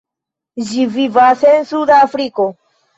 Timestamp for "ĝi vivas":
0.69-1.47